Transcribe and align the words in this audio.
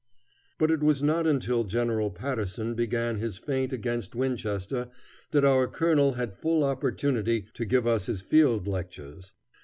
But 0.57 0.71
it 0.71 0.79
was 0.81 1.03
not 1.03 1.27
until 1.27 1.63
General 1.63 2.09
Patterson 2.09 2.73
began 2.73 3.17
his 3.17 3.37
feint 3.37 3.71
against 3.71 4.15
Winchester 4.15 4.89
that 5.29 5.45
our 5.45 5.67
colonel 5.67 6.13
had 6.13 6.33
full 6.39 6.63
opportunity 6.63 7.45
to 7.53 7.65
give 7.65 7.85
us 7.85 8.07
his 8.07 8.21
field 8.23 8.65
lectures. 8.65 9.33